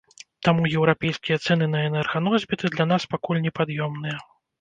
[0.45, 4.17] Таму еўрапейскія цэны на энерганосьбіты для нас пакуль непад'ёмныя.